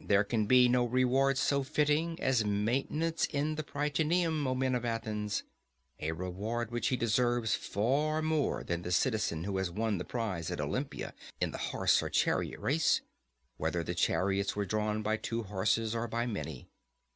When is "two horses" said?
15.16-15.92